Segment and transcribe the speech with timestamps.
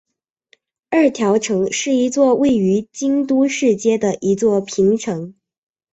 [0.89, 5.35] 二条城是一座位于京都市街的一座平城。